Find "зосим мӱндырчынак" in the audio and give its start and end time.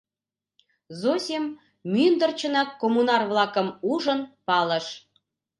0.99-2.69